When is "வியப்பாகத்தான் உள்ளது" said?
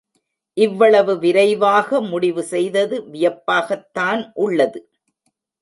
3.11-4.81